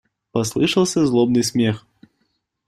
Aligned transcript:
Послышался 0.31 1.05
злобный 1.05 1.43
смех. 1.43 1.85